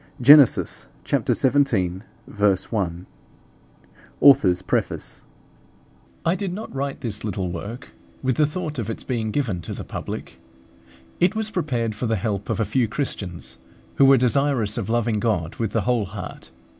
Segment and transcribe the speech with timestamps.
[0.19, 0.43] Gen.
[0.43, 0.87] xvii.
[1.07, 2.03] 1.
[4.19, 5.21] AUTHOR'S PREFACE.
[6.25, 7.89] I did not write this little work
[8.23, 10.39] with the thought of its being given to the public.
[11.19, 13.59] It was prepared for the help of a few Christians
[13.97, 16.49] who were desirous of loving God with the whole heart.